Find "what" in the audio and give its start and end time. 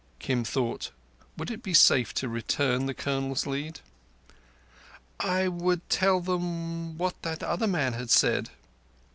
6.19-7.21